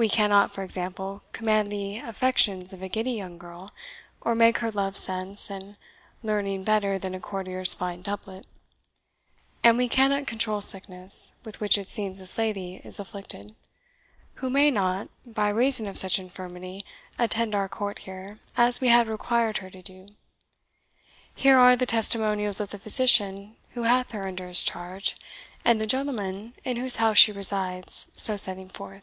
We 0.00 0.08
cannot, 0.08 0.52
for 0.54 0.62
example, 0.62 1.24
command 1.32 1.72
the 1.72 1.96
affections 1.96 2.72
of 2.72 2.82
a 2.82 2.88
giddy 2.88 3.10
young 3.14 3.36
girl, 3.36 3.72
or 4.20 4.36
make 4.36 4.58
her 4.58 4.70
love 4.70 4.96
sense 4.96 5.50
and 5.50 5.76
learning 6.22 6.62
better 6.62 7.00
than 7.00 7.16
a 7.16 7.18
courtier's 7.18 7.74
fine 7.74 8.02
doublet; 8.02 8.46
and 9.64 9.76
we 9.76 9.88
cannot 9.88 10.28
control 10.28 10.60
sickness, 10.60 11.32
with 11.44 11.58
which 11.58 11.76
it 11.76 11.90
seems 11.90 12.20
this 12.20 12.38
lady 12.38 12.76
is 12.84 13.00
afflicted, 13.00 13.56
who 14.34 14.48
may 14.48 14.70
not, 14.70 15.08
by 15.26 15.48
reason 15.48 15.88
of 15.88 15.98
such 15.98 16.20
infirmity, 16.20 16.84
attend 17.18 17.52
our 17.52 17.68
court 17.68 17.98
here, 17.98 18.38
as 18.56 18.80
we 18.80 18.86
had 18.86 19.08
required 19.08 19.58
her 19.58 19.70
to 19.70 19.82
do. 19.82 20.06
Here 21.34 21.58
are 21.58 21.74
the 21.74 21.86
testimonials 21.86 22.60
of 22.60 22.70
the 22.70 22.78
physician 22.78 23.56
who 23.70 23.82
hath 23.82 24.12
her 24.12 24.28
under 24.28 24.46
his 24.46 24.62
charge, 24.62 25.16
and 25.64 25.80
the 25.80 25.86
gentleman 25.88 26.54
in 26.62 26.76
whose 26.76 26.96
house 27.02 27.18
she 27.18 27.32
resides, 27.32 28.12
so 28.16 28.36
setting 28.36 28.68
forth." 28.68 29.02